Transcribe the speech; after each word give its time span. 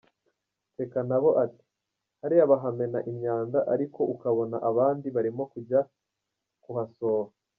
Nsekanabo 0.71 1.29
ati 1.43 1.65
“Hariya 2.21 2.51
bahamena 2.51 2.99
imyanda 3.11 3.59
ariko 3.73 3.99
ukabona 4.13 4.57
abandi 4.69 5.07
barimo 5.15 5.43
kujya 5.51 5.79
kuhasoba. 6.65 7.31